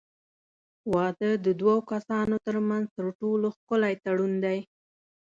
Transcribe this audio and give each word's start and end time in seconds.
واده 0.93 1.31
د 1.45 1.47
دوو 1.61 1.75
کسانو 1.91 2.35
ترمنځ 2.45 2.85
تر 2.97 3.05
ټولو 3.19 3.47
ښکلی 3.57 3.93
تړون 4.05 4.33
دی. 4.45 4.59